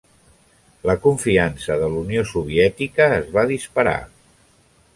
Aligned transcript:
La 0.89 0.93
confiança 1.01 1.75
de 1.83 1.89
l'Unió 1.95 2.23
Soviètica 2.31 3.07
es 3.19 3.31
va 3.37 3.47
disparar. 3.53 3.97